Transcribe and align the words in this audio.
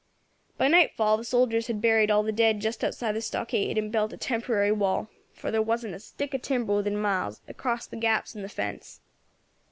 "By 0.57 0.67
nightfall 0.67 1.15
the 1.15 1.23
soldiers 1.23 1.67
had 1.67 1.79
buried 1.79 2.09
all 2.09 2.23
the 2.23 2.31
dead 2.31 2.59
just 2.59 2.83
outside 2.83 3.11
the 3.11 3.21
stockade, 3.21 3.77
and 3.77 3.85
had 3.85 3.91
built 3.91 4.11
a 4.13 4.17
temporary 4.17 4.71
wall 4.71 5.09
for 5.31 5.51
there 5.51 5.61
wasn't 5.61 5.93
a 5.93 5.99
stick 5.99 6.33
of 6.33 6.41
timber 6.41 6.75
within 6.77 6.97
miles 6.97 7.41
across 7.47 7.85
the 7.85 7.97
gaps 7.97 8.33
in 8.33 8.41
the 8.41 8.49
fence. 8.49 9.01